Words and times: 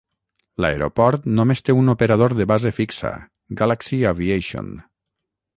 L'aeroport 0.63 1.27
només 1.41 1.61
té 1.67 1.75
un 1.81 1.93
operador 1.93 2.35
de 2.41 2.49
base 2.53 2.73
fixa, 2.81 3.13
Galaxy 3.63 4.01
Aviation. 4.15 4.77